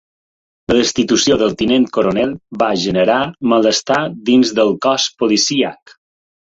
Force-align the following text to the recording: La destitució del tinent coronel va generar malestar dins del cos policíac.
La 0.71 0.77
destitució 0.77 1.37
del 1.41 1.53
tinent 1.59 1.85
coronel 1.99 2.33
va 2.63 2.71
generar 2.87 3.21
malestar 3.55 4.01
dins 4.33 4.59
del 4.63 4.77
cos 4.89 5.11
policíac. 5.23 6.01